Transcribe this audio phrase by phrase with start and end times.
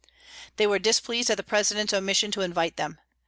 [0.57, 2.97] They were displeased at the President's omission to invite them.